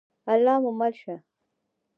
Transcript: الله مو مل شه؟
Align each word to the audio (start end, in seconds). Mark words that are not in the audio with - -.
الله 0.33 0.55
مو 0.63 0.71
مل 0.79 0.93
شه؟ 1.01 1.15